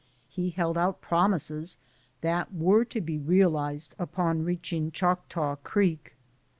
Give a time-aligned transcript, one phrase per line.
[0.27, 1.77] He held out promises
[2.21, 6.15] that were to be realized upon reaching Choteau Creek.